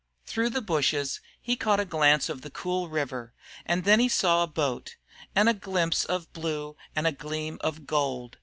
Through 0.25 0.49
the 0.49 0.63
bushes 0.63 1.21
he 1.39 1.55
caught 1.55 1.79
a 1.79 1.85
glance 1.85 2.27
of 2.27 2.41
the 2.41 2.49
cool 2.49 2.89
river, 2.89 3.35
and 3.67 3.83
then 3.83 3.99
he 3.99 4.09
saw 4.09 4.41
a 4.41 4.47
boat 4.47 4.95
and 5.35 5.47
a 5.47 5.53
glimpse 5.53 6.05
of 6.05 6.33
blue 6.33 6.75
and 6.95 7.05
a 7.05 7.11
gleam 7.11 7.59
of 7.61 7.85
gold. 7.85 8.39